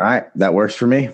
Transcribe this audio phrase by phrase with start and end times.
[0.00, 1.10] All right, that works for me.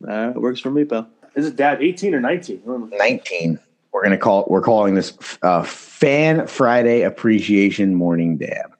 [0.00, 1.08] That works for me, pal.
[1.34, 2.62] Is it DAAB 18 or 19?
[2.96, 3.58] 19.
[3.92, 8.72] We're gonna call we're calling this uh, Fan Friday Appreciation Morning Dab.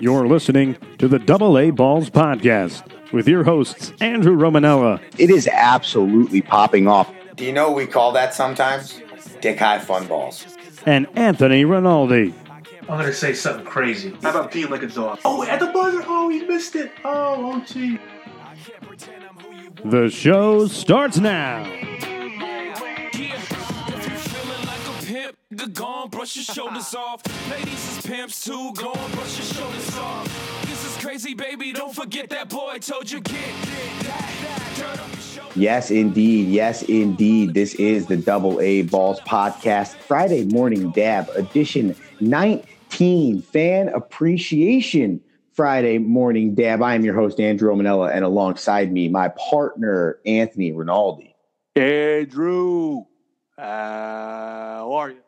[0.00, 5.00] You're listening to the Double A Balls Podcast with your hosts, Andrew Romanella.
[5.18, 7.12] It is absolutely popping off.
[7.36, 9.00] Do you know what we call that sometimes?
[9.40, 10.46] Dick high fun balls.
[10.86, 12.34] And Anthony Rinaldi.
[12.88, 14.10] I'm going to say something crazy.
[14.22, 15.18] How about peeing like a dog?
[15.24, 16.02] Oh, at the buzzer.
[16.06, 16.92] Oh, he missed it.
[17.02, 17.98] Oh, oh, gee.
[19.84, 21.64] The show starts now.
[25.72, 27.22] Go on, brush your shoulders off.
[27.50, 28.72] Ladies is pimps too.
[28.74, 30.62] Go on, brush your shoulders off.
[30.66, 31.72] This is crazy, baby.
[31.72, 33.38] Don't forget that boy told you get
[35.56, 36.48] Yes, indeed.
[36.48, 37.54] Yes, indeed.
[37.54, 45.20] This is the Double A Balls Podcast, Friday Morning Dab, edition 19, Fan Appreciation
[45.52, 46.80] Friday Morning Dab.
[46.80, 51.34] I am your host, Andrew Romanella, and alongside me, my partner, Anthony Rinaldi.
[51.74, 53.04] Andrew,
[53.58, 55.18] uh, how are you?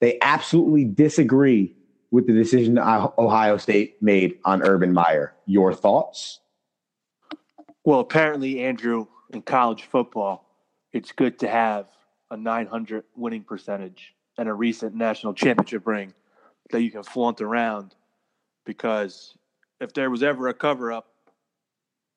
[0.00, 1.74] They absolutely disagree
[2.10, 5.34] with the decision Ohio State made on Urban Meyer.
[5.46, 6.40] Your thoughts?
[7.84, 10.48] Well, apparently, Andrew, in college football,
[10.92, 11.86] it's good to have
[12.30, 16.14] a 900 winning percentage and a recent national championship ring
[16.70, 17.94] that you can flaunt around
[18.64, 19.36] because
[19.80, 21.08] if there was ever a cover up,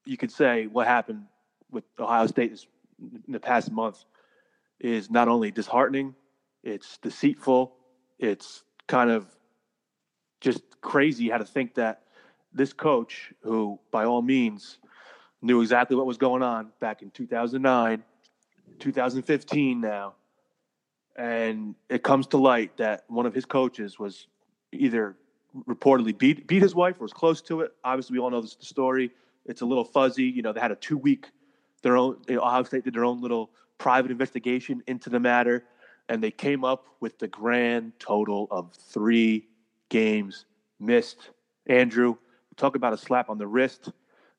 [0.06, 1.24] you could say what happened
[1.70, 2.66] with Ohio State
[3.00, 4.04] in the past month
[4.80, 6.16] is not only disheartening,
[6.64, 7.74] it's deceitful,
[8.20, 9.26] it's kind of
[10.42, 12.02] just crazy how to think that
[12.54, 14.80] this coach, who by all means
[15.42, 18.04] knew exactly what was going on back in 2009,
[18.80, 20.14] 2015 now,
[21.16, 24.28] and it comes to light that one of his coaches was
[24.72, 25.16] either
[25.68, 27.74] reportedly beat beat his wife or was close to it.
[27.84, 29.12] Obviously, we all know this, the story.
[29.46, 30.24] It's a little fuzzy.
[30.24, 31.28] You know, they had a two week
[31.82, 35.66] their own Ohio State did their own little private investigation into the matter,
[36.10, 39.48] and they came up with the grand total of three
[39.92, 40.46] games
[40.80, 41.30] missed.
[41.68, 42.16] Andrew,
[42.56, 43.92] talk about a slap on the wrist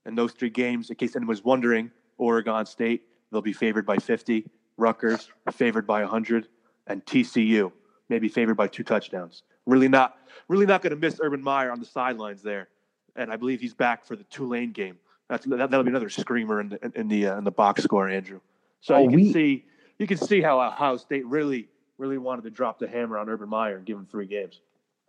[0.05, 0.91] in those three games.
[0.91, 4.45] In case anyone was wondering, Oregon State, they'll be favored by 50.
[4.79, 6.49] Rutgers, favored by 100.
[6.89, 7.71] And TCU,
[8.09, 9.45] maybe favored by two touchdowns.
[9.67, 10.17] Really not,
[10.49, 12.69] really not going to miss Urban Meyer on the sidelines there.
[13.15, 14.99] And I believe he's back for the Tulane game.
[15.29, 18.09] That's, that, will be another screamer in the in the uh, in the box score,
[18.09, 18.41] Andrew.
[18.81, 19.33] So oh, you can we...
[19.33, 19.65] see
[19.99, 23.49] you can see how Ohio State really really wanted to drop the hammer on Urban
[23.49, 24.61] Meyer and give him three games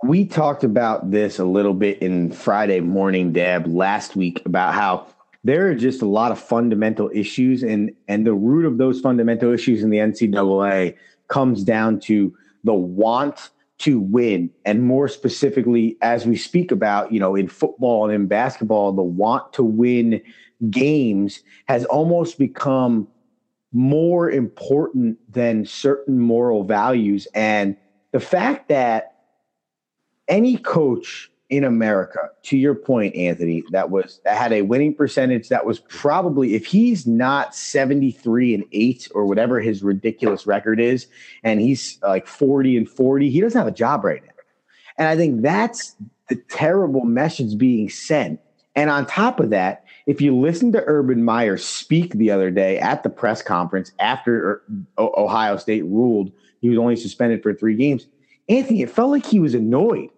[0.03, 5.07] we talked about this a little bit in Friday morning, DAAB, last week about how
[5.45, 9.53] there are just a lot of fundamental issues, and and the root of those fundamental
[9.53, 10.95] issues in the NCAA
[11.27, 17.19] comes down to the want to win, and more specifically, as we speak about, you
[17.19, 20.21] know, in football and in basketball, the want to win
[20.69, 23.07] games has almost become
[23.71, 27.75] more important than certain moral values, and
[28.11, 29.12] the fact that
[30.27, 35.49] any coach in America, to your point, Anthony, that was that had a winning percentage
[35.49, 41.05] that was probably if he's not 73 and 8 or whatever his ridiculous record is,
[41.43, 44.31] and he's like 40 and 40, he doesn't have a job right now.
[44.97, 45.95] And I think that's
[46.29, 48.39] the terrible message being sent.
[48.75, 52.79] And on top of that, if you listen to Urban Meyer speak the other day
[52.79, 54.63] at the press conference after
[54.97, 56.31] uh, Ohio State ruled
[56.63, 58.07] he was only suspended for three games,
[58.50, 60.10] Anthony, it felt like he was annoyed.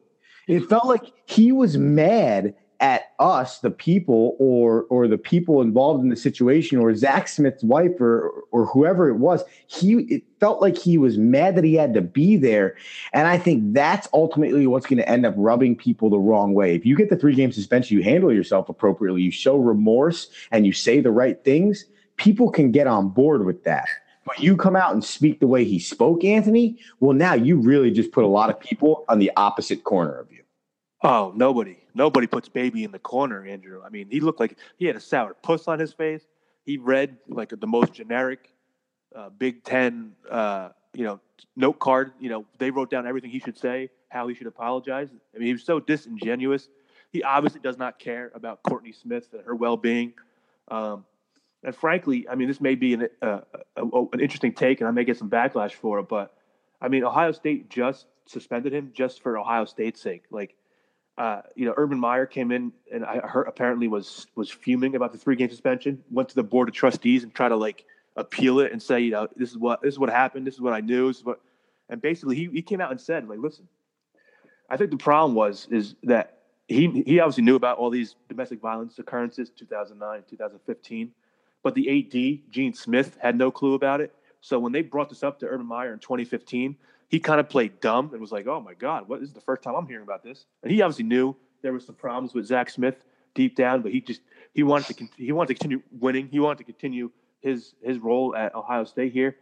[0.48, 6.04] It felt like he was mad at us, the people, or or the people involved
[6.04, 9.44] in the situation, or Zach Smith's wife, or or whoever it was.
[9.68, 12.76] He it felt like he was mad that he had to be there,
[13.14, 16.76] and I think that's ultimately what's going to end up rubbing people the wrong way.
[16.76, 20.66] If you get the three game suspension, you handle yourself appropriately, you show remorse, and
[20.66, 21.86] you say the right things.
[22.18, 23.88] People can get on board with that.
[24.26, 26.80] But you come out and speak the way he spoke, Anthony.
[27.00, 30.32] Well, now you really just put a lot of people on the opposite corner of
[30.32, 30.42] you.
[31.04, 33.84] Oh, nobody, nobody puts baby in the corner, Andrew.
[33.86, 36.24] I mean, he looked like he had a sour puss on his face.
[36.66, 38.52] He read like the most generic
[39.16, 41.20] uh, Big Ten, uh, you know,
[41.56, 42.14] note card.
[42.20, 45.10] You know, they wrote down everything he should say, how he should apologize.
[45.36, 46.70] I mean, he was so disingenuous.
[47.12, 50.14] He obviously does not care about Courtney Smith and her well-being.
[50.70, 51.06] Um,
[51.66, 53.40] and frankly, I mean, this may be an, uh,
[53.76, 56.08] a, an interesting take, and I may get some backlash for it.
[56.08, 56.32] But
[56.80, 60.26] I mean, Ohio State just suspended him just for Ohio State's sake.
[60.30, 60.56] Like,
[61.18, 65.12] uh, you know, Urban Meyer came in and I heard apparently was was fuming about
[65.12, 66.04] the three game suspension.
[66.12, 67.84] Went to the board of trustees and tried to like
[68.16, 70.46] appeal it and say, you know, this is what this is what happened.
[70.46, 71.08] This is what I knew.
[71.08, 71.42] This is what,
[71.90, 73.68] and basically he he came out and said, like, listen,
[74.70, 78.62] I think the problem was is that he he obviously knew about all these domestic
[78.62, 81.12] violence occurrences, 2009, 2015
[81.66, 84.14] but the AD, Gene Smith, had no clue about it.
[84.40, 86.76] So when they brought this up to Urban Meyer in 2015,
[87.08, 89.42] he kind of played dumb and was like, "Oh my God, what this is the
[89.42, 92.46] first time I'm hearing about this?" And he obviously knew there was some problems with
[92.46, 93.04] Zach Smith
[93.34, 94.22] deep down, but he just
[94.54, 96.28] he wanted to he wanted to continue winning.
[96.28, 97.10] He wanted to continue
[97.42, 99.36] his his role at Ohio State here.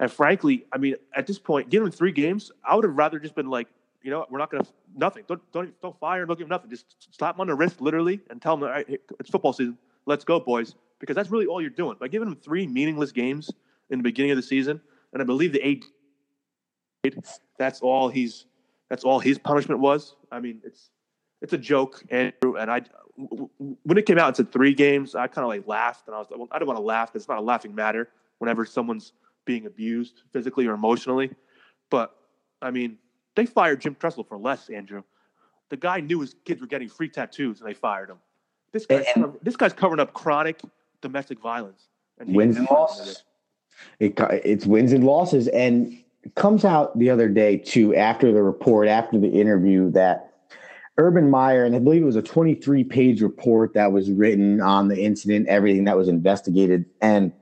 [0.00, 2.50] And frankly, I mean, at this point, give him three games.
[2.64, 3.68] I would have rather just been like,
[4.02, 5.22] you know, we're not going to nothing.
[5.28, 6.26] Don't don't don't fire.
[6.26, 6.70] Don't give him nothing.
[6.70, 9.78] Just slap him on the wrist, literally, and tell him, all right, it's football season.
[10.06, 11.96] Let's go, boys because that's really all you're doing.
[11.98, 13.50] By giving him three meaningless games
[13.90, 14.80] in the beginning of the season,
[15.12, 15.84] and I believe the eight,
[17.58, 18.46] that's all he's,
[18.90, 20.16] that's all his punishment was.
[20.30, 20.90] I mean, it's,
[21.40, 22.56] it's a joke, Andrew.
[22.56, 22.82] And I,
[23.16, 26.18] when it came out and said three games, I kind of like laughed, and I
[26.18, 27.10] was, well, I don't want to laugh.
[27.14, 28.08] It's not a laughing matter
[28.38, 29.12] whenever someone's
[29.44, 31.30] being abused physically or emotionally.
[31.90, 32.14] But
[32.60, 32.98] I mean,
[33.34, 35.02] they fired Jim Tressel for less, Andrew.
[35.70, 38.18] The guy knew his kids were getting free tattoos, and they fired him.
[38.72, 40.60] This guy's, and, this guy's covering up chronic
[41.00, 41.88] domestic violence.
[42.18, 43.22] And wins and losses.
[44.00, 45.48] It, it's wins and losses.
[45.48, 50.28] And it comes out the other day, too, after the report, after the interview, that
[50.98, 54.88] Urban Meyer, and I believe it was a 23 page report that was written on
[54.88, 56.86] the incident, everything that was investigated.
[57.00, 57.32] And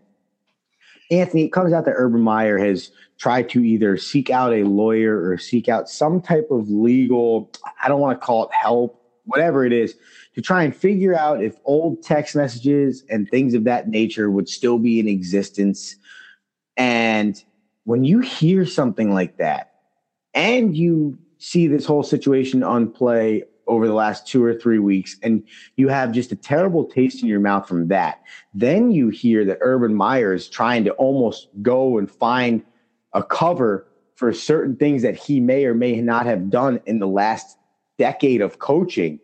[1.11, 5.31] Anthony, it comes out that Urban Meyer has tried to either seek out a lawyer
[5.31, 7.51] or seek out some type of legal,
[7.83, 9.95] I don't want to call it help, whatever it is,
[10.35, 14.49] to try and figure out if old text messages and things of that nature would
[14.49, 15.97] still be in existence.
[16.77, 17.43] And
[17.85, 19.73] when you hear something like that
[20.35, 25.17] and you see this whole situation on play over the last two or three weeks,
[25.25, 25.43] and
[25.77, 28.23] you have just a terrible taste in your mouth from that,
[28.55, 32.63] then you hear that Urban Meyer is trying to almost go and find
[33.13, 37.09] a cover for certain things that he may or may not have done in the
[37.09, 37.59] last
[37.99, 39.21] decade of coaching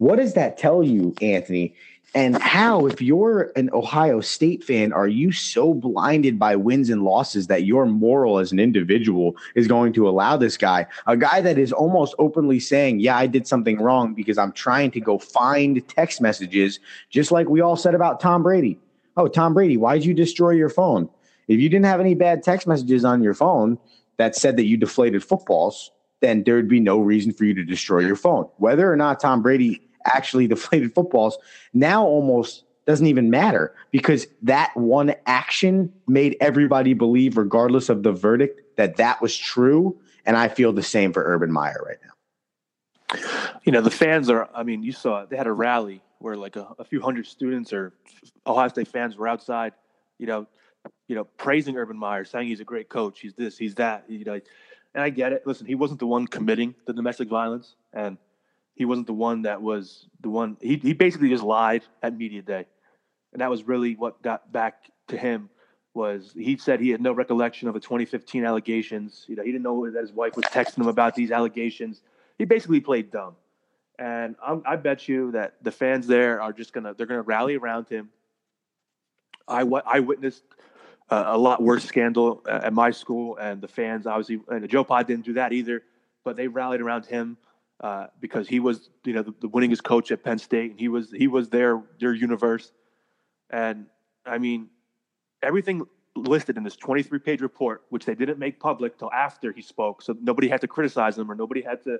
[0.00, 1.74] what does that tell you, Anthony?
[2.14, 7.04] And how, if you're an Ohio State fan, are you so blinded by wins and
[7.04, 11.42] losses that your moral as an individual is going to allow this guy, a guy
[11.42, 15.18] that is almost openly saying, Yeah, I did something wrong because I'm trying to go
[15.18, 16.80] find text messages,
[17.10, 18.78] just like we all said about Tom Brady.
[19.18, 21.10] Oh, Tom Brady, why'd you destroy your phone?
[21.46, 23.78] If you didn't have any bad text messages on your phone
[24.16, 28.00] that said that you deflated footballs, then there'd be no reason for you to destroy
[28.00, 28.48] your phone.
[28.58, 31.38] Whether or not Tom Brady actually deflated footballs
[31.72, 38.12] now almost doesn't even matter because that one action made everybody believe, regardless of the
[38.12, 39.98] verdict, that that was true.
[40.26, 42.10] And I feel the same for Urban Meyer right now.
[43.64, 46.56] You know, the fans are, I mean, you saw they had a rally where like
[46.56, 47.92] a, a few hundred students or
[48.46, 49.72] Ohio State fans were outside,
[50.18, 50.46] you know,
[51.08, 54.24] you know, praising Urban Meyer, saying he's a great coach, he's this, he's that, you
[54.24, 54.40] know.
[54.94, 55.46] And I get it.
[55.46, 58.18] Listen, he wasn't the one committing the domestic violence, and
[58.74, 60.56] he wasn't the one that was the one.
[60.60, 62.66] He he basically just lied at media day,
[63.32, 65.48] and that was really what got back to him.
[65.94, 69.24] Was he said he had no recollection of the 2015 allegations?
[69.28, 72.00] You know, he didn't know that his wife was texting him about these allegations.
[72.38, 73.34] He basically played dumb,
[73.98, 77.56] and I'm, i bet you that the fans there are just gonna they're gonna rally
[77.56, 78.08] around him.
[79.46, 80.42] I I witnessed
[81.10, 85.32] a lot worse scandal at my school, and the fans obviously and JoePa didn't do
[85.34, 85.82] that either,
[86.24, 87.36] but they rallied around him
[87.80, 90.88] uh, because he was, you know, the, the, winningest coach at Penn State, and he
[90.88, 92.72] was he was their their universe.
[93.48, 93.86] And
[94.24, 94.68] I mean,
[95.42, 99.62] everything listed in this 23 page report, which they didn't make public till after he
[99.62, 101.98] spoke, so nobody had to criticize him or nobody had to,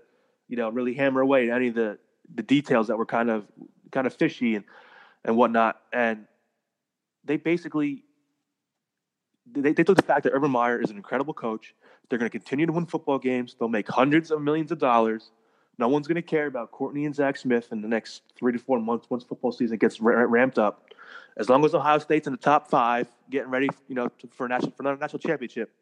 [0.48, 1.98] you know, really hammer away at any of the
[2.34, 3.46] the details that were kind of
[3.90, 4.64] kind of fishy and
[5.24, 5.80] and whatnot.
[5.92, 6.26] And
[7.24, 8.04] they basically
[9.52, 11.74] they, they took the fact that Urban Meyer is an incredible coach.
[12.08, 13.56] They're going to continue to win football games.
[13.58, 15.30] They'll make hundreds of millions of dollars.
[15.78, 18.58] No one's going to care about Courtney and Zach Smith in the next three to
[18.58, 20.90] four months once football season gets ra- ramped up.
[21.36, 24.46] As long as Ohio State's in the top five, getting ready, you know, to, for
[24.48, 25.72] national for national championship,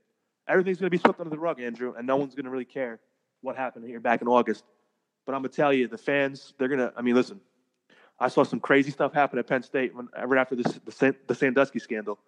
[0.46, 2.64] everything's going to be swept under the rug, Andrew, and no one's going to really
[2.64, 3.00] care
[3.40, 4.64] what happened here back in August.
[5.26, 6.92] But I'm going to tell you, the fans, they're going to.
[6.96, 7.40] I mean, listen,
[8.20, 11.34] I saw some crazy stuff happen at Penn State when, right after this, the, the
[11.34, 12.18] Sandusky scandal.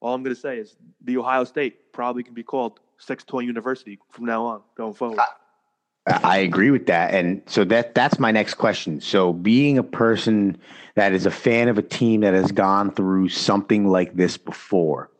[0.00, 3.40] All I'm going to say is the Ohio State probably can be called Sex Toy
[3.40, 5.20] University from now on, going forward.
[6.06, 9.00] I agree with that, and so that that's my next question.
[9.00, 10.58] So, being a person
[10.94, 15.10] that is a fan of a team that has gone through something like this before,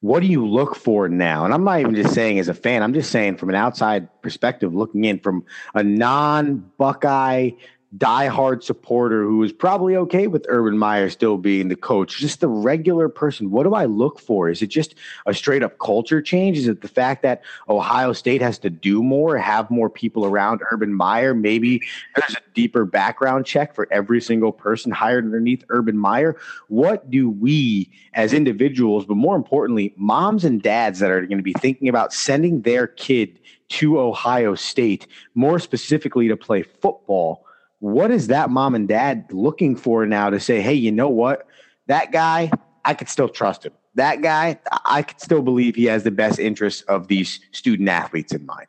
[0.00, 1.44] what do you look for now?
[1.44, 4.08] And I'm not even just saying as a fan; I'm just saying from an outside
[4.22, 7.50] perspective, looking in from a non-Buckeye
[7.98, 12.48] diehard supporter who is probably okay with Urban Meyer still being the coach, just the
[12.48, 14.48] regular person, what do I look for?
[14.48, 14.94] Is it just
[15.26, 16.56] a straight up culture change?
[16.56, 20.62] Is it the fact that Ohio State has to do more, have more people around
[20.70, 21.34] Urban Meyer?
[21.34, 21.82] Maybe
[22.16, 26.36] there's a deeper background check for every single person hired underneath Urban Meyer.
[26.68, 31.44] What do we as individuals, but more importantly, moms and dads that are going to
[31.44, 37.44] be thinking about sending their kid to Ohio State, more specifically to play football?
[37.82, 41.48] What is that mom and dad looking for now to say, hey, you know what?
[41.88, 42.48] That guy,
[42.84, 43.72] I could still trust him.
[43.96, 48.32] That guy, I could still believe he has the best interests of these student athletes
[48.32, 48.68] in mind.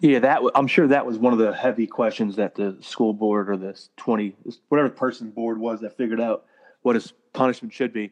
[0.00, 3.48] Yeah, that I'm sure that was one of the heavy questions that the school board
[3.48, 4.34] or this 20
[4.70, 6.46] whatever person board was that figured out
[6.82, 8.10] what his punishment should be.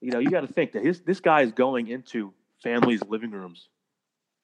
[0.00, 3.30] You know, you got to think that his this guy is going into families' living
[3.30, 3.68] rooms.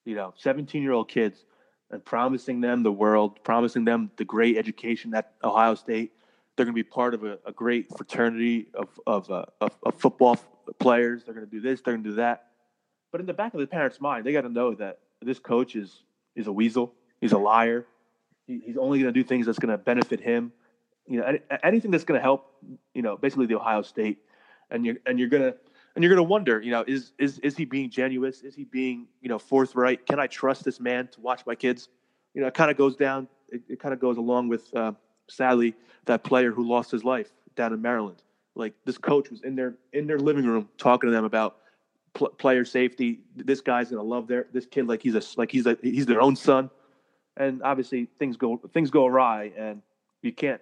[0.04, 1.46] You know, 17 year old kids
[1.90, 6.12] and promising them the world, promising them the great education at Ohio State.
[6.56, 9.94] They're going to be part of a, a great fraternity of of, uh, of, of
[10.00, 10.36] football
[10.78, 11.24] players.
[11.24, 11.80] They're going to do this.
[11.80, 12.48] They're going to do that.
[13.10, 15.76] But in the back of the parents' mind, they got to know that this coach
[15.76, 16.02] is
[16.34, 16.94] is a weasel.
[17.20, 17.86] He's a liar.
[18.46, 20.52] He, he's only going to do things that's going to benefit him.
[21.06, 22.52] You know, anything that's going to help.
[22.92, 24.18] You know, basically the Ohio State,
[24.70, 25.54] and you're and you're gonna
[25.98, 28.32] and you're going to wonder, you know, is is is he being genuine?
[28.44, 30.06] Is he being, you know, forthright?
[30.06, 31.88] Can I trust this man to watch my kids?
[32.34, 33.26] You know, it kind of goes down.
[33.48, 34.92] It, it kind of goes along with, uh,
[35.28, 35.74] sadly,
[36.04, 38.22] that player who lost his life down in Maryland.
[38.54, 41.56] Like this coach was in their in their living room talking to them about
[42.14, 43.18] pl- player safety.
[43.34, 46.06] This guy's going to love their this kid like he's a like he's a he's
[46.06, 46.70] their own son.
[47.36, 49.82] And obviously things go things go awry, and
[50.22, 50.60] you can't.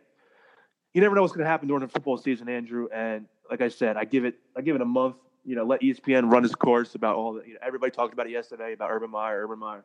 [0.94, 2.88] You never know what's going to happen during the football season, Andrew.
[2.90, 5.16] And like I said, I give it I give it a month
[5.46, 7.46] you know, let ESPN run its course about all that.
[7.46, 9.84] You know, everybody talked about it yesterday about Urban Meyer, Urban Meyer.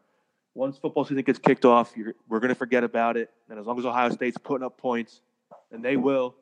[0.55, 1.93] Once football season gets kicked off,
[2.27, 3.29] we're going to forget about it.
[3.49, 5.21] And as long as Ohio State's putting up points,
[5.71, 6.35] and they will,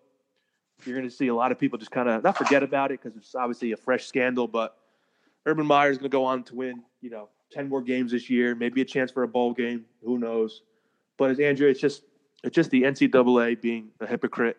[0.86, 3.02] you're going to see a lot of people just kind of not forget about it
[3.02, 4.48] because it's obviously a fresh scandal.
[4.48, 4.76] But
[5.46, 8.30] Urban Meyer is going to go on to win, you know, ten more games this
[8.30, 9.86] year, maybe a chance for a bowl game.
[10.04, 10.64] Who knows?
[11.18, 12.04] But as Andrew, it's just
[12.44, 14.58] it's just the NCAA being a hypocrite,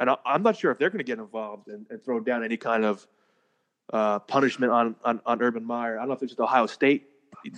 [0.00, 2.42] and I, am not sure if they're going to get involved and, and throw down
[2.42, 3.06] any kind of
[3.92, 5.96] uh, punishment on, on, on Urban Meyer.
[5.96, 7.08] I don't know if it's just Ohio State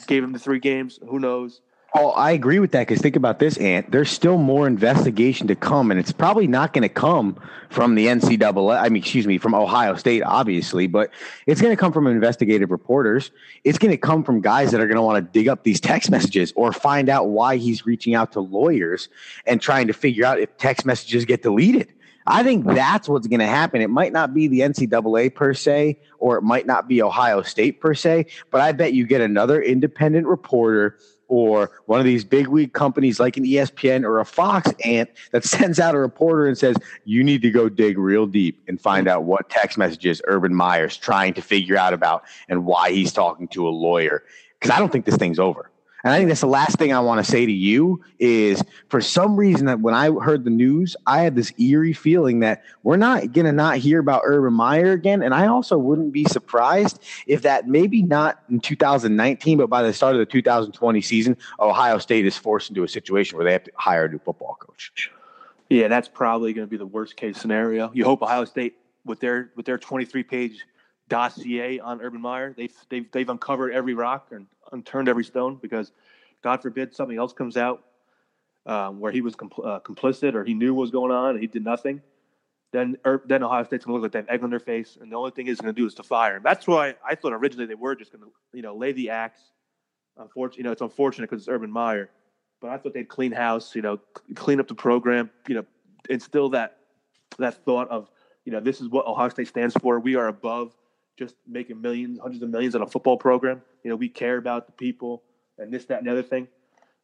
[0.06, 0.98] gave him the three games.
[1.08, 1.60] Who knows?
[1.96, 3.92] Oh, I agree with that because think about this, Ant.
[3.92, 8.06] There's still more investigation to come, and it's probably not going to come from the
[8.08, 8.80] NCAA.
[8.80, 11.12] I mean, excuse me, from Ohio State, obviously, but
[11.46, 13.30] it's going to come from investigative reporters.
[13.62, 15.78] It's going to come from guys that are going to want to dig up these
[15.78, 19.08] text messages or find out why he's reaching out to lawyers
[19.46, 21.93] and trying to figure out if text messages get deleted.
[22.26, 23.82] I think that's what's going to happen.
[23.82, 27.80] It might not be the NCAA per se, or it might not be Ohio State
[27.80, 32.48] per se, but I bet you get another independent reporter or one of these big
[32.48, 36.56] week companies like an ESPN or a Fox ant that sends out a reporter and
[36.56, 40.54] says, you need to go dig real deep and find out what text messages Urban
[40.54, 44.22] Meyer's trying to figure out about and why he's talking to a lawyer.
[44.58, 45.70] Because I don't think this thing's over.
[46.04, 49.00] And I think that's the last thing I want to say to you is for
[49.00, 52.98] some reason that when I heard the news, I had this eerie feeling that we're
[52.98, 55.22] not going to not hear about Urban Meyer again.
[55.22, 59.94] And I also wouldn't be surprised if that maybe not in 2019, but by the
[59.94, 63.64] start of the 2020 season, Ohio State is forced into a situation where they have
[63.64, 65.10] to hire a new football coach.
[65.70, 67.90] Yeah, that's probably going to be the worst case scenario.
[67.94, 70.66] You hope Ohio State with their with their 23 page
[71.08, 75.92] dossier on Urban Meyer, they've they've they've uncovered every rock and unturned every stone because,
[76.42, 77.84] God forbid, something else comes out
[78.66, 81.40] um, where he was compl- uh, complicit or he knew what was going on and
[81.40, 82.00] he did nothing.
[82.72, 82.96] Then,
[83.26, 85.30] then Ohio State's gonna look like they have egg on their face, and the only
[85.30, 86.42] thing he's gonna do is to fire him.
[86.42, 89.38] That's why I thought originally they were just gonna, you know, lay the axe.
[90.16, 92.10] Unfortunately, you know, it's unfortunate because it's Urban Meyer,
[92.60, 95.64] but I thought they'd clean house, you know, c- clean up the program, you know,
[96.08, 96.78] instill that
[97.38, 98.10] that thought of,
[98.44, 100.00] you know, this is what Ohio State stands for.
[100.00, 100.74] We are above
[101.16, 103.62] just making millions, hundreds of millions on a football program.
[103.82, 105.22] You know, we care about the people
[105.58, 106.48] and this, that, and the other thing.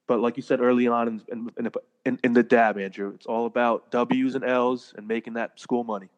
[0.07, 1.71] But like you said early on in, in,
[2.05, 5.85] in, in the dab, Andrew, it's all about W's and L's and making that school
[5.85, 6.09] money.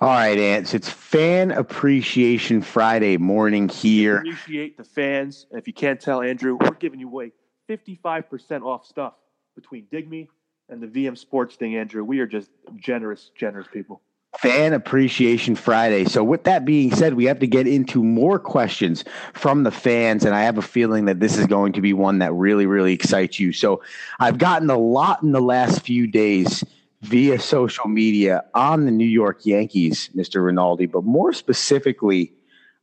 [0.00, 0.74] All right, Ants.
[0.74, 4.18] It's Fan Appreciation Friday morning here.
[4.18, 5.46] Appreciate the fans.
[5.50, 7.32] And if you can't tell, Andrew, we're giving you away
[7.68, 9.14] 55% off stuff
[9.56, 10.28] between Dig Me
[10.68, 12.04] and the VM Sports thing, Andrew.
[12.04, 14.02] We are just generous, generous people.
[14.38, 16.04] Fan Appreciation Friday.
[16.04, 20.24] So, with that being said, we have to get into more questions from the fans,
[20.24, 22.92] and I have a feeling that this is going to be one that really, really
[22.92, 23.52] excites you.
[23.52, 23.82] So,
[24.18, 26.64] I've gotten a lot in the last few days
[27.02, 30.44] via social media on the New York Yankees, Mr.
[30.44, 32.32] Rinaldi, but more specifically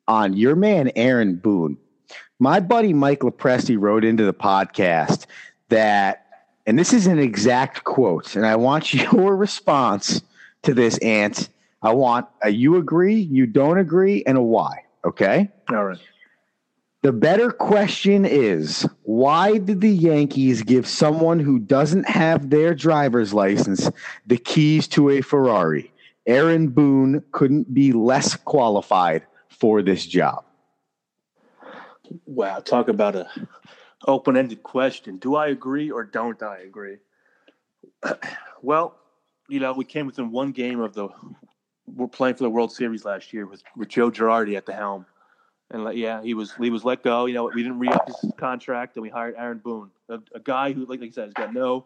[0.07, 1.77] on your man, Aaron Boone.
[2.39, 5.25] My buddy Mike Lepresti wrote into the podcast
[5.69, 6.25] that,
[6.65, 10.21] and this is an exact quote, and I want your response
[10.63, 11.49] to this, Ant.
[11.81, 14.85] I want a you agree, you don't agree, and a why.
[15.03, 15.49] Okay.
[15.69, 15.99] All right.
[17.01, 23.33] The better question is why did the Yankees give someone who doesn't have their driver's
[23.33, 23.89] license
[24.27, 25.91] the keys to a Ferrari?
[26.27, 30.45] Aaron Boone couldn't be less qualified for this job.
[32.27, 32.59] Wow.
[32.59, 33.27] Talk about a
[34.07, 35.17] open ended question.
[35.17, 36.97] Do I agree or don't I agree?
[38.61, 39.00] well,
[39.51, 41.09] you know, we came within one game of the.
[41.85, 45.05] We're playing for the World Series last year with, with Joe Girardi at the helm,
[45.71, 47.25] and like, yeah, he was he was let go.
[47.25, 50.71] You know, we didn't re-up his contract, and we hired Aaron Boone, a, a guy
[50.71, 51.85] who, like, like I said, has got no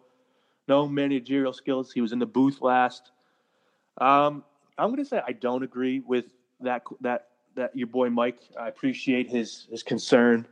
[0.68, 1.92] no managerial skills.
[1.92, 3.12] He was in the booth last.
[3.98, 4.44] Um,
[4.78, 6.26] I'm going to say I don't agree with
[6.62, 8.42] that that that your boy Mike.
[8.60, 10.46] I appreciate his his concern,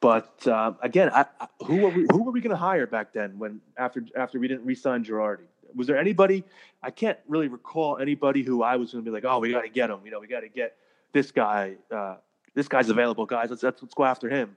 [0.00, 3.12] but uh, again, I, I, who were we, who were we going to hire back
[3.12, 5.46] then when after after we didn't re-sign Girardi?
[5.74, 6.44] Was there anybody?
[6.82, 9.62] I can't really recall anybody who I was going to be like, oh, we got
[9.62, 10.00] to get him.
[10.04, 10.76] You know, we got to get
[11.12, 11.76] this guy.
[11.90, 12.16] Uh,
[12.54, 13.50] this guy's available, guys.
[13.50, 14.56] Let's let's, let's go after him.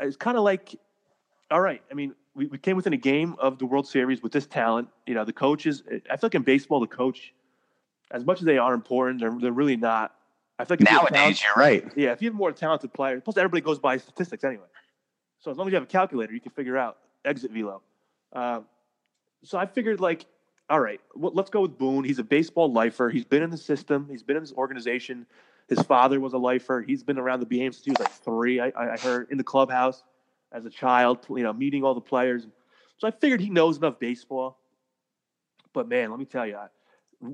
[0.00, 0.74] It's kind of like,
[1.50, 1.82] all right.
[1.90, 4.88] I mean, we, we came within a game of the World Series with this talent.
[5.06, 5.82] You know, the coaches.
[6.10, 7.32] I feel like in baseball, the coach,
[8.10, 10.14] as much as they are important, they're, they're really not.
[10.58, 11.92] I feel like you Nowadays, talent- you're right.
[11.96, 14.66] yeah, if you have more talented players, plus everybody goes by statistics anyway.
[15.40, 17.82] So as long as you have a calculator, you can figure out exit velo.
[18.32, 18.64] Um,
[19.42, 20.26] so I figured, like,
[20.70, 22.04] all right, well, let's go with Boone.
[22.04, 23.10] He's a baseball lifer.
[23.10, 24.06] He's been in the system.
[24.10, 25.26] He's been in this organization.
[25.68, 26.80] His father was a lifer.
[26.80, 28.60] He's been around the BAM since he was like three.
[28.60, 30.02] I, I heard in the clubhouse
[30.52, 32.46] as a child, you know, meeting all the players.
[32.98, 34.58] So I figured he knows enough baseball.
[35.72, 36.58] But man, let me tell you,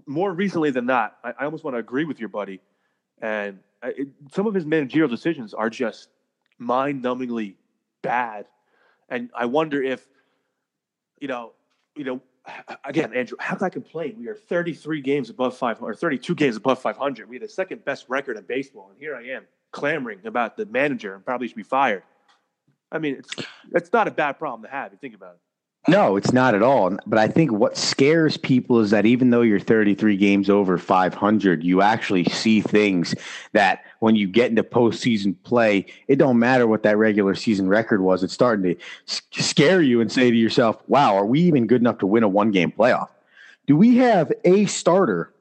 [0.07, 2.61] more recently than not, I, I almost want to agree with your buddy.
[3.21, 6.09] And I, it, some of his managerial decisions are just
[6.59, 7.55] mind-numbingly
[8.03, 8.47] bad.
[9.09, 10.07] And I wonder if,
[11.21, 11.53] you know,
[11.97, 12.21] you know,
[12.85, 14.17] again, Andrew, how can I complain?
[14.19, 17.29] We are 33 games above 500, or 32 games above 500.
[17.29, 20.67] We had the second best record in baseball, and here I am clamoring about the
[20.67, 22.03] manager and probably should be fired.
[22.93, 23.31] I mean, it's
[23.73, 24.93] it's not a bad problem to have.
[24.93, 25.41] You think about it.
[25.89, 26.97] No, it's not at all.
[27.07, 31.65] But I think what scares people is that even though you're 33 games over 500,
[31.65, 33.15] you actually see things
[33.53, 38.03] that when you get into postseason play, it don't matter what that regular season record
[38.03, 38.23] was.
[38.23, 41.99] It's starting to scare you and say to yourself, "Wow, are we even good enough
[41.99, 43.09] to win a one game playoff?
[43.67, 45.33] Do we have a starter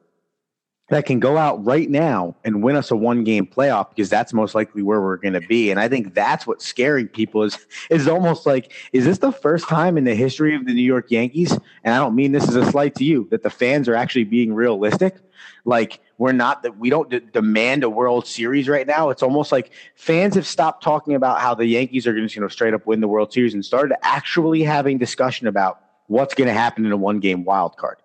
[0.90, 4.32] that can go out right now and win us a one game playoff because that's
[4.32, 5.70] most likely where we're going to be.
[5.70, 7.58] And I think that's what's scaring people is
[7.90, 11.10] is almost like is this the first time in the history of the New York
[11.10, 13.94] Yankees and I don't mean this as a slight to you that the fans are
[13.94, 15.16] actually being realistic
[15.64, 19.10] like we're not that we don't d- demand a World Series right now.
[19.10, 22.74] It's almost like fans have stopped talking about how the Yankees are going to straight
[22.74, 26.84] up win the World Series and started actually having discussion about what's going to happen
[26.84, 27.96] in a one game wild card.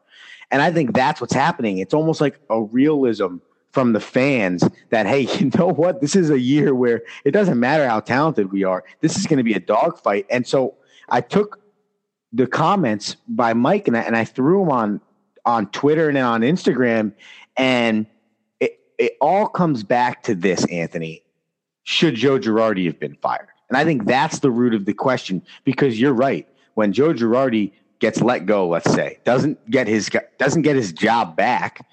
[0.51, 1.79] And I think that's what's happening.
[1.79, 3.37] It's almost like a realism
[3.71, 6.01] from the fans that, hey, you know what?
[6.01, 8.83] This is a year where it doesn't matter how talented we are.
[9.01, 10.25] This is going to be a dogfight.
[10.29, 10.75] And so
[11.09, 11.59] I took
[12.31, 15.01] the comments by Mike and I, and I threw them on
[15.45, 17.13] on Twitter and on Instagram.
[17.55, 18.07] And
[18.59, 21.23] it, it all comes back to this, Anthony.
[21.83, 23.49] Should Joe Girardi have been fired?
[23.69, 26.47] And I think that's the root of the question because you're right.
[26.73, 31.35] When Joe Girardi gets let go, let's say, doesn't get his doesn't get his job
[31.35, 31.87] back,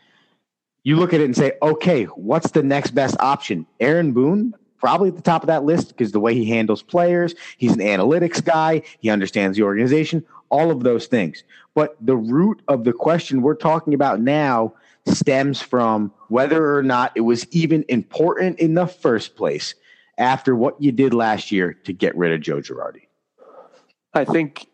[0.84, 3.66] you look at it and say, okay, what's the next best option?
[3.80, 7.34] Aaron Boone, probably at the top of that list because the way he handles players,
[7.56, 11.44] he's an analytics guy, he understands the organization, all of those things.
[11.74, 14.74] But the root of the question we're talking about now
[15.06, 19.74] stems from whether or not it was even important in the first place
[20.18, 23.06] after what you did last year to get rid of Joe Girardi.
[24.14, 24.66] I think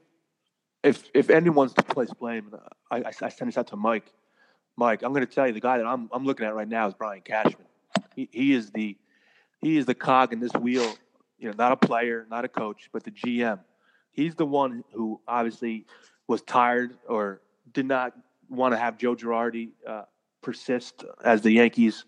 [0.82, 2.54] if if anyone's to place blame,
[2.90, 4.12] I, I, I send this out to Mike.
[4.76, 6.86] Mike, I'm going to tell you the guy that I'm I'm looking at right now
[6.86, 7.66] is Brian Cashman.
[8.14, 8.96] He, he is the
[9.60, 10.94] he is the cog in this wheel.
[11.38, 13.60] You know, not a player, not a coach, but the GM.
[14.10, 15.86] He's the one who obviously
[16.26, 17.40] was tired or
[17.72, 18.12] did not
[18.48, 20.02] want to have Joe Girardi uh,
[20.42, 22.04] persist as the Yankees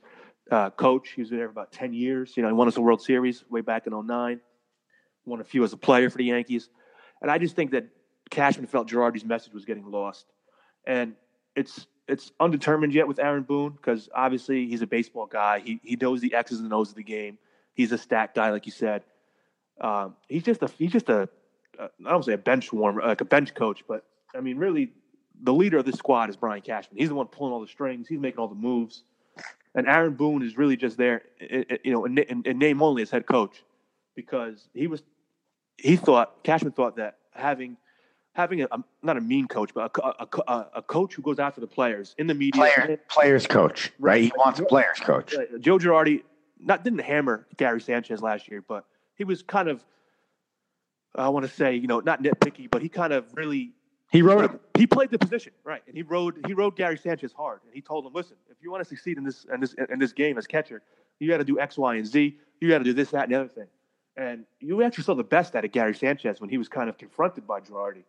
[0.50, 1.10] uh, coach.
[1.10, 2.36] He was there for about 10 years.
[2.36, 4.40] You know, he won us a World Series way back in 09,
[5.24, 6.68] won a few as a player for the Yankees.
[7.22, 7.86] And I just think that
[8.30, 10.26] Cashman felt Girardi's message was getting lost.
[10.86, 11.14] And
[11.56, 15.60] it's it's undetermined yet with Aaron Boone because obviously he's a baseball guy.
[15.60, 17.38] He, he knows the X's and O's of the game.
[17.74, 19.02] He's a stat guy, like you said.
[19.80, 21.28] Um, he's just a he's just a
[21.78, 24.92] I don't say a bench warmer, like a bench coach, but I mean, really,
[25.42, 26.98] the leader of this squad is Brian Cashman.
[26.98, 28.08] He's the one pulling all the strings.
[28.08, 29.04] He's making all the moves,
[29.74, 33.62] and Aaron Boone is really just there, you know, in name only as head coach,
[34.14, 35.02] because he was
[35.78, 37.76] he thought Cashman thought that having
[38.40, 41.60] having a, a not a mean coach, but a, a, a, coach who goes after
[41.60, 44.12] the players in the media, Player, players coach, right?
[44.12, 44.22] right?
[44.24, 45.34] He wants a players coach.
[45.60, 46.22] Joe Girardi
[46.58, 48.84] not didn't hammer Gary Sanchez last year, but
[49.16, 49.84] he was kind of
[51.14, 53.72] I want to say, you know, not nitpicky, but he kind of really
[54.10, 54.60] he rode him.
[54.76, 57.80] He played the position right, and he rode he rode Gary Sanchez hard, and he
[57.80, 60.38] told him, "Listen, if you want to succeed in this in this in this game
[60.38, 60.82] as catcher,
[61.18, 62.36] you got to do X, Y, and Z.
[62.60, 63.68] You got to do this, that, and the other thing."
[64.16, 66.98] And you actually saw the best out of Gary Sanchez when he was kind of
[66.98, 68.02] confronted by Girardi.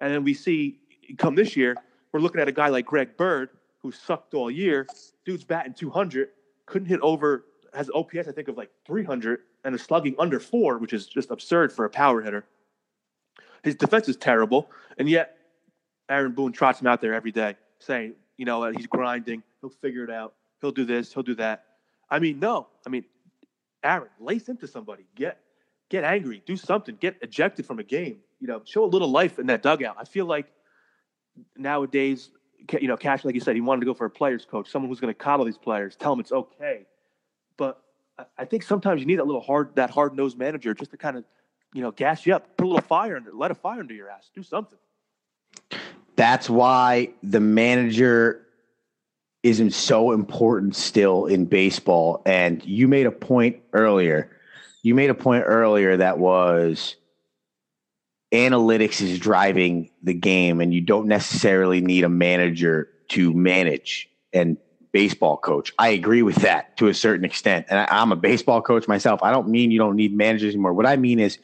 [0.00, 0.78] And then we see
[1.18, 1.76] come this year,
[2.12, 3.50] we're looking at a guy like Greg Bird,
[3.82, 4.86] who sucked all year.
[5.24, 6.28] Dude's batting 200,
[6.66, 10.78] couldn't hit over, has OPS I think of like 300, and is slugging under four,
[10.78, 12.44] which is just absurd for a power hitter.
[13.62, 15.36] His defense is terrible, and yet
[16.08, 19.42] Aaron Boone trots him out there every day, saying, you know, he's grinding.
[19.60, 20.34] He'll figure it out.
[20.60, 21.12] He'll do this.
[21.12, 21.64] He'll do that.
[22.08, 22.68] I mean, no.
[22.86, 23.04] I mean,
[23.84, 25.04] Aaron, lace into somebody.
[25.14, 25.38] Get
[25.88, 26.42] get angry.
[26.46, 26.96] Do something.
[27.00, 28.18] Get ejected from a game.
[28.40, 29.96] You know, show a little life in that dugout.
[29.98, 30.46] I feel like
[31.56, 32.30] nowadays,
[32.80, 34.88] you know, Cash, like you said, he wanted to go for a players coach, someone
[34.88, 36.86] who's going to coddle these players, tell them it's okay.
[37.56, 37.82] But
[38.38, 41.16] I think sometimes you need that little hard, that hard nosed manager just to kind
[41.16, 41.24] of,
[41.72, 44.08] you know, gas you up, put a little fire under, let a fire under your
[44.10, 44.78] ass, do something.
[46.16, 48.46] That's why the manager
[49.42, 52.22] isn't so important still in baseball.
[52.26, 54.36] And you made a point earlier.
[54.82, 56.96] You made a point earlier that was
[58.32, 64.56] analytics is driving the game, and you don't necessarily need a manager to manage and
[64.92, 65.72] baseball coach.
[65.78, 67.66] I agree with that to a certain extent.
[67.68, 69.22] And I, am a baseball coach myself.
[69.22, 70.72] I don't mean you don't need managers anymore.
[70.72, 71.38] What I mean is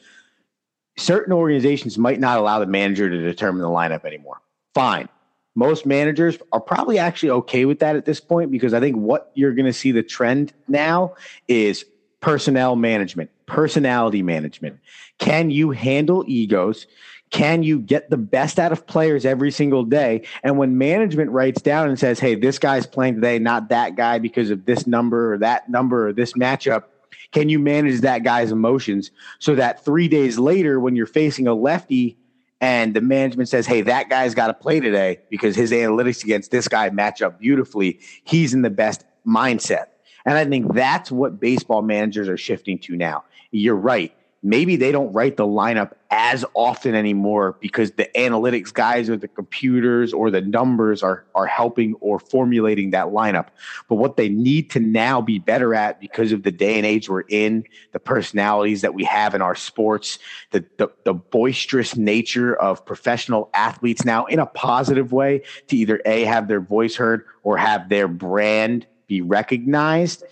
[0.97, 4.41] certain organizations might not allow the manager to determine the lineup anymore.
[4.73, 5.09] Fine.
[5.55, 9.31] Most managers are probably actually okay with that at this point because I think what
[9.33, 11.15] you're going to see the trend now
[11.47, 11.85] is
[12.19, 14.79] personnel management, personality management.
[15.17, 16.85] Can you handle egos?
[17.29, 20.21] Can you get the best out of players every single day?
[20.43, 24.19] And when management writes down and says, hey, this guy's playing today, not that guy
[24.19, 26.83] because of this number or that number or this matchup,
[27.31, 31.53] can you manage that guy's emotions so that three days later, when you're facing a
[31.53, 32.17] lefty
[32.61, 36.51] and the management says, hey, that guy's got to play today because his analytics against
[36.51, 39.87] this guy match up beautifully, he's in the best mindset.
[40.27, 43.23] And I think that's what baseball managers are shifting to now.
[43.51, 44.13] You're right
[44.43, 49.27] maybe they don't write the lineup as often anymore because the analytics guys or the
[49.27, 53.47] computers or the numbers are are helping or formulating that lineup.
[53.89, 57.09] But what they need to now be better at because of the day and age
[57.09, 60.19] we're in, the personalities that we have in our sports,
[60.51, 66.01] the the, the boisterous nature of professional athletes now in a positive way to either
[66.05, 70.23] a have their voice heard or have their brand be recognized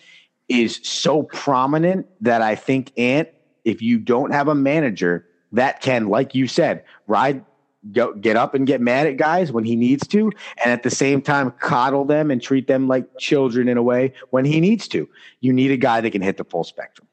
[0.48, 3.30] is so prominent that I think Ant
[3.66, 7.44] if you don't have a manager that can, like you said, ride,
[7.92, 10.32] go, get up and get mad at guys when he needs to,
[10.64, 14.14] and at the same time coddle them and treat them like children in a way
[14.30, 15.10] when he needs to,
[15.42, 17.08] you need a guy that can hit the full spectrum.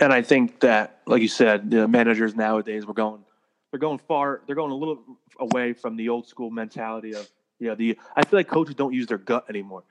[0.00, 3.22] And I think that, like you said, the managers nowadays we're going,
[3.70, 5.04] they're going far, they're going a little
[5.38, 7.28] away from the old school mentality of,
[7.58, 7.98] you know, the.
[8.16, 9.84] I feel like coaches don't use their gut anymore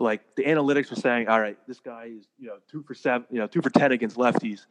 [0.00, 3.26] like the analytics are saying, all right, this guy is you know two for seven,
[3.30, 4.66] you know two for ten against lefties.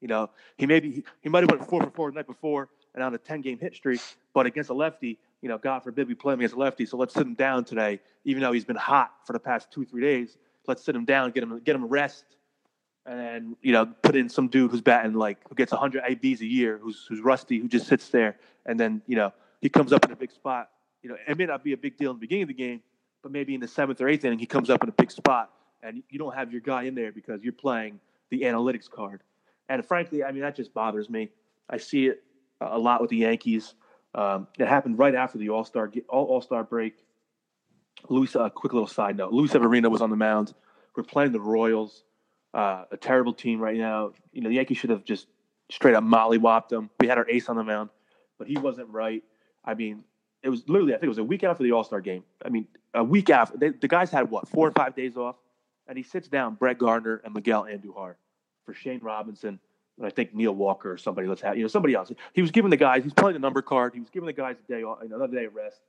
[0.00, 3.02] You know, he maybe he might have went four for four the night before and
[3.02, 4.00] on a 10 game hit streak,
[4.34, 6.86] but against a lefty, you know, God forbid we play him against a lefty.
[6.86, 9.84] So let's sit him down today, even though he's been hot for the past two,
[9.84, 10.36] three days.
[10.66, 12.24] Let's sit him down, get him get him rest,
[13.06, 16.40] and then, you know, put in some dude who's batting like who gets 100 ABs
[16.40, 19.92] a year, who's who's rusty, who just sits there, and then, you know, he comes
[19.92, 20.68] up in a big spot.
[21.02, 22.80] You know, it may not be a big deal in the beginning of the game,
[23.22, 25.50] but maybe in the seventh or eighth inning, he comes up in a big spot,
[25.82, 29.22] and you don't have your guy in there because you're playing the analytics card.
[29.68, 31.30] And frankly, I mean, that just bothers me.
[31.70, 32.22] I see it
[32.60, 33.74] a lot with the Yankees.
[34.14, 36.94] Um, it happened right after the All Star All Star break.
[38.08, 40.52] Luis, a quick little side note: Luis Severino was on the mound.
[40.96, 42.02] We're playing the Royals,
[42.52, 44.12] uh, a terrible team right now.
[44.32, 45.28] You know, the Yankees should have just
[45.70, 46.90] straight up mollywopped them.
[47.00, 47.90] We had our ace on the mound,
[48.38, 49.22] but he wasn't right.
[49.64, 50.04] I mean,
[50.42, 52.24] it was literally I think it was a week after the All Star game.
[52.44, 55.36] I mean, a week after they, the guys had what four or five days off,
[55.86, 58.14] and he sits down Brett Gardner and Miguel Andujar
[58.64, 59.58] for Shane Robinson
[59.98, 61.28] and I think Neil Walker or somebody.
[61.28, 62.12] Let's have you know somebody else.
[62.32, 63.04] He was giving the guys.
[63.04, 63.94] He's playing the number card.
[63.94, 65.80] He was giving the guys a day off, another day of rest,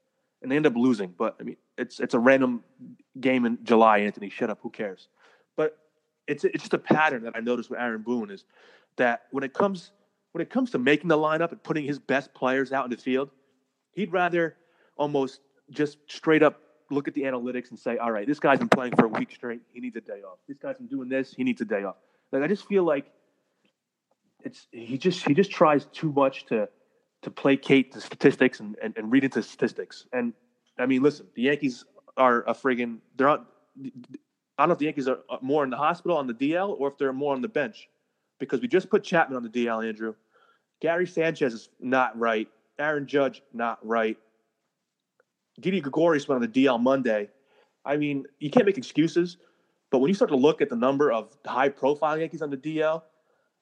[0.42, 1.14] and they end up losing.
[1.18, 2.64] But I mean, it's it's a random
[3.20, 4.00] game in July.
[4.00, 4.60] Anthony, shut up.
[4.62, 5.08] Who cares?
[5.56, 5.78] But
[6.28, 8.46] it's it's just a pattern that I noticed with Aaron Boone is
[8.98, 9.92] that when it comes
[10.34, 12.98] when it comes to making the lineup and putting his best players out in the
[12.98, 13.30] field,
[13.94, 14.56] he'd rather
[14.98, 16.60] almost just straight up
[16.94, 19.32] look at the analytics and say, all right, this guy's been playing for a week
[19.32, 19.62] straight.
[19.74, 20.40] He needs a day off.
[20.48, 21.34] This guy's been doing this.
[21.34, 21.96] He needs a day off.
[22.32, 23.06] Like I just feel like
[24.44, 26.68] it's he just he just tries too much to
[27.22, 30.06] to placate the statistics and, and, and read into statistics.
[30.12, 30.34] And
[30.78, 31.86] I mean, listen, the Yankees
[32.18, 33.46] are a friggin' they're not.
[34.58, 36.80] I don't know if the Yankees are uh, more in the hospital on the DL
[36.80, 37.90] or if they're more on the bench,
[38.40, 40.14] because we just put Chapman on the DL, Andrew.
[40.82, 42.48] Gary Sanchez is not right.
[42.78, 44.18] Aaron Judge not right.
[45.60, 47.30] Didi Gregorius went on the DL Monday.
[47.86, 49.38] I mean, you can't make excuses,
[49.92, 53.04] but when you start to look at the number of high-profile Yankees on the DL,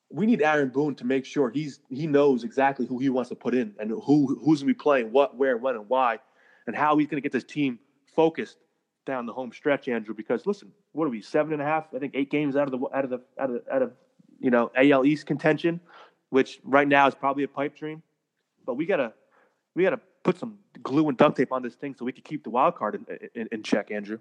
[0.10, 3.36] we need Aaron Boone to make sure he's he knows exactly who he wants to
[3.36, 6.20] put in and who who's gonna be playing what, where, when, and why,
[6.68, 7.80] and how he's gonna get this team
[8.14, 8.58] focused
[9.06, 10.14] down the home stretch, Andrew.
[10.14, 11.88] Because listen, what are we seven and a half?
[11.96, 13.94] I think eight games out of the out of the out of out of
[14.40, 15.80] you know AL East contention,
[16.30, 18.04] which right now is probably a pipe dream.
[18.66, 19.14] But we gotta
[19.76, 22.44] we gotta put some glue and duct tape on this thing so we can keep
[22.44, 24.20] the wild card in, in, in check, Andrew.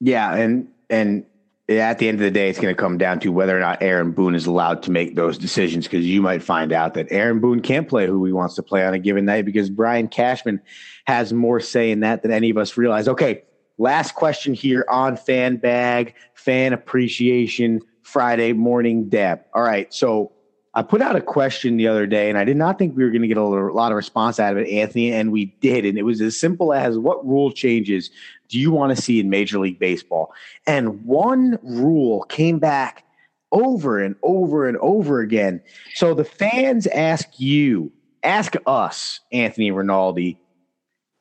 [0.00, 1.24] Yeah, and and
[1.68, 3.82] at the end of the day, it's going to come down to whether or not
[3.82, 7.40] Aaron Boone is allowed to make those decisions because you might find out that Aaron
[7.40, 10.60] Boone can't play who he wants to play on a given night because Brian Cashman
[11.06, 13.06] has more say in that than any of us realize.
[13.06, 13.44] Okay,
[13.78, 19.42] last question here on Fan Bag, Fan Appreciation Friday Morning Dab.
[19.54, 20.32] All right, so
[20.74, 23.10] I put out a question the other day, and I did not think we were
[23.10, 25.84] going to get a lot of response out of it, Anthony, and we did.
[25.84, 28.10] And it was as simple as what rule changes
[28.48, 30.32] do you want to see in Major League Baseball?
[30.66, 33.04] And one rule came back
[33.50, 35.60] over and over and over again.
[35.94, 40.38] So the fans ask you, ask us, Anthony Rinaldi,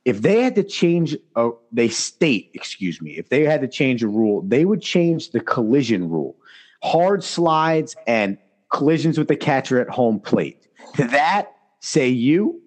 [0.06, 4.02] if they had to change, a, they state, excuse me, if they had to change
[4.02, 6.38] a rule, they would change the collision rule.
[6.82, 8.38] Hard slides and
[8.72, 10.68] collisions with the catcher at home plate.
[10.96, 12.62] To that, say you.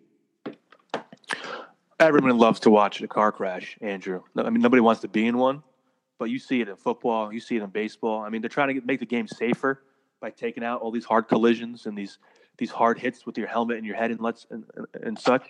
[1.98, 4.22] Everyone loves to watch a car crash, Andrew.
[4.36, 5.62] I mean, nobody wants to be in one,
[6.18, 8.22] but you see it in football, you see it in baseball.
[8.22, 9.82] I mean, they're trying to get, make the game safer
[10.20, 12.18] by taking out all these hard collisions and these
[12.56, 15.48] these hard hits with your helmet and your head and let's and, and, and such.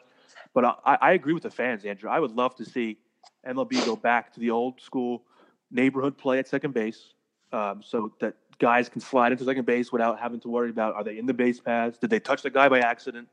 [0.54, 2.08] But I, I agree with the fans, Andrew.
[2.08, 2.98] I would love to see
[3.46, 5.24] MLB go back to the old school
[5.70, 7.14] neighborhood play at second base,
[7.52, 11.04] um, so that guys can slide into second base without having to worry about are
[11.04, 11.98] they in the base paths?
[11.98, 13.28] Did they touch the guy by accident?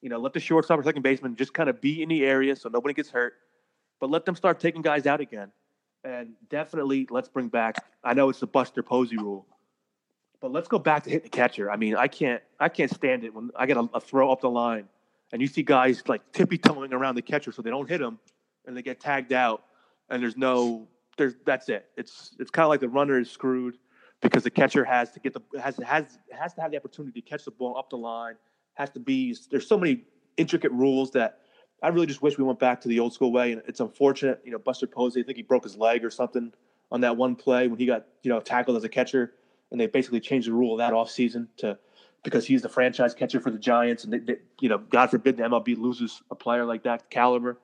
[0.00, 2.54] You know, let the shortstop or second baseman just kind of be in the area
[2.54, 3.34] so nobody gets hurt,
[4.00, 5.50] but let them start taking guys out again.
[6.04, 7.76] And definitely, let's bring back.
[8.04, 9.46] I know it's the Buster Posey rule,
[10.40, 11.70] but let's go back to hit the catcher.
[11.70, 14.40] I mean, I can't, I can't stand it when I get a, a throw up
[14.40, 14.88] the line
[15.32, 18.18] and you see guys like tippy toeing around the catcher so they don't hit him,
[18.66, 19.64] and they get tagged out,
[20.10, 21.86] and there's no, there's that's it.
[21.96, 23.76] It's it's kind of like the runner is screwed
[24.20, 27.28] because the catcher has to get the has has has to have the opportunity to
[27.28, 28.34] catch the ball up the line.
[28.74, 30.02] Has to be there's so many
[30.36, 31.40] intricate rules that
[31.82, 33.52] I really just wish we went back to the old school way.
[33.52, 35.20] And it's unfortunate, you know, Buster Posey.
[35.20, 36.52] I think he broke his leg or something
[36.90, 39.34] on that one play when he got you know tackled as a catcher,
[39.70, 41.78] and they basically changed the rule of that off season to
[42.24, 45.36] because he's the franchise catcher for the Giants, and they, they, you know, God forbid
[45.36, 47.58] the MLB loses a player like that caliber.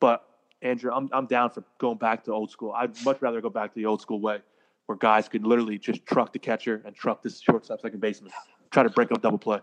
[0.00, 0.24] But
[0.62, 2.72] Andrew, I'm I'm down for going back to old school.
[2.72, 4.40] I'd much rather go back to the old school way
[4.86, 8.32] where guys could literally just truck the catcher and truck this shortstop second baseman,
[8.70, 9.60] try to break up double play.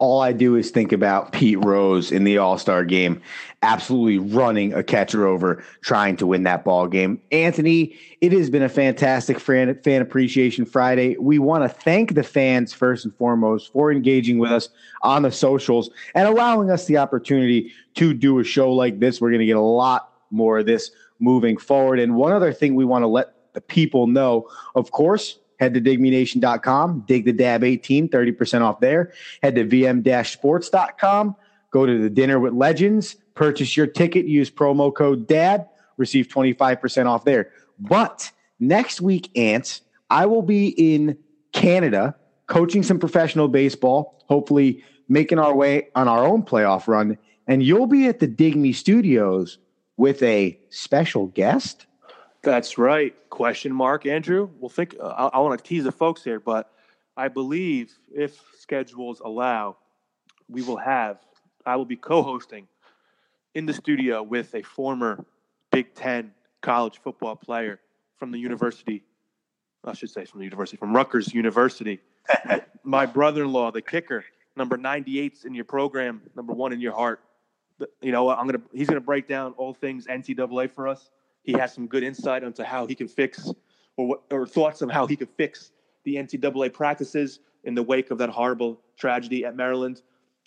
[0.00, 3.20] All I do is think about Pete Rose in the All Star game,
[3.60, 7.20] absolutely running a catcher over, trying to win that ball game.
[7.32, 11.18] Anthony, it has been a fantastic fan, fan appreciation Friday.
[11.18, 14.70] We want to thank the fans first and foremost for engaging with us
[15.02, 19.20] on the socials and allowing us the opportunity to do a show like this.
[19.20, 21.98] We're going to get a lot more of this moving forward.
[21.98, 24.48] And one other thing we want to let the people know.
[24.74, 29.12] Of course, head to digmenation.com, dig the dab 18, 30% off there.
[29.42, 31.36] Head to vm sports.com,
[31.70, 37.06] go to the dinner with legends, purchase your ticket, use promo code DAB, receive 25%
[37.06, 37.50] off there.
[37.78, 41.16] But next week, Ants, I will be in
[41.52, 44.24] Canada coaching some professional baseball.
[44.28, 48.74] Hopefully, making our way on our own playoff run, and you'll be at the Digny
[48.74, 49.58] Studios
[49.96, 51.86] with a special guest.
[52.42, 53.14] That's right.
[53.28, 54.48] Question mark, Andrew.
[54.58, 54.96] We'll think.
[54.98, 56.72] Uh, I, I want to tease the folks here, but
[57.16, 59.76] I believe if schedules allow,
[60.48, 61.18] we will have.
[61.66, 62.66] I will be co-hosting
[63.54, 65.24] in the studio with a former
[65.70, 67.80] Big Ten college football player
[68.16, 69.02] from the university.
[69.84, 72.00] I should say from the university, from Rutgers University.
[72.84, 74.24] My brother-in-law, the kicker,
[74.56, 77.20] number 98's in your program, number one in your heart.
[78.00, 78.62] You know, what, I'm gonna.
[78.72, 81.10] He's gonna break down all things NCAA for us.
[81.42, 83.50] He has some good insight into how he can fix,
[83.96, 85.72] or what, or thoughts on how he could fix
[86.04, 90.02] the NCAA practices in the wake of that horrible tragedy at Maryland.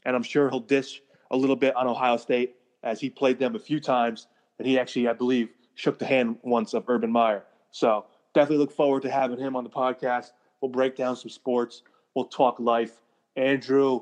[0.05, 1.01] And I'm sure he'll dish
[1.31, 4.27] a little bit on Ohio State as he played them a few times.
[4.59, 7.43] And he actually, I believe, shook the hand once of Urban Meyer.
[7.71, 10.31] So definitely look forward to having him on the podcast.
[10.61, 11.83] We'll break down some sports.
[12.15, 13.01] We'll talk life.
[13.35, 14.01] Andrew,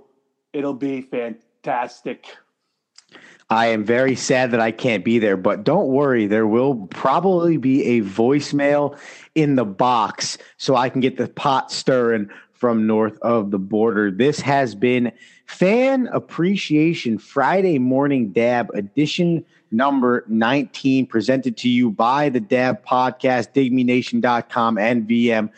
[0.54, 2.26] it'll be fantastic.
[3.52, 7.58] I am very sad that I can't be there, but don't worry, there will probably
[7.58, 8.98] be a voicemail
[9.36, 14.10] in the box so I can get the pot stirring from north of the border.
[14.10, 15.12] This has been
[15.48, 23.52] Fan Appreciation Friday Morning DAAB edition number 19, presented to you by the DAAB Podcast,
[23.52, 25.50] digmenation.com, and VM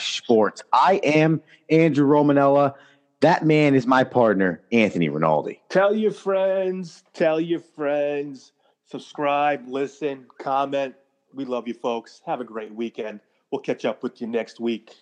[0.00, 0.62] Sports.
[0.72, 2.72] I am Andrew Romanella.
[3.20, 5.60] That man is my partner, Anthony Rinaldi.
[5.70, 8.52] Tell your friends, tell your friends,
[8.86, 10.94] subscribe, listen, comment.
[11.32, 12.20] We love you folks.
[12.26, 13.20] Have a great weekend.
[13.50, 14.92] We'll catch up with you next week.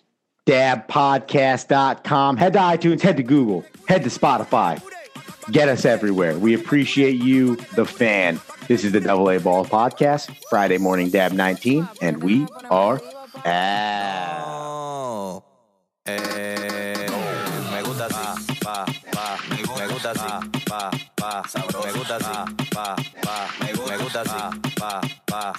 [0.47, 2.37] daabpodcast.com.
[2.37, 4.81] Head to iTunes, head to Google, head to Spotify.
[5.51, 6.37] Get us everywhere.
[6.39, 8.39] We appreciate you, the fan.
[8.67, 12.99] This is the Double A Ball Podcast, Friday morning DAAB 19, and we are
[13.45, 14.45] out.
[14.47, 15.14] Oh.
[25.35, 25.53] 啊。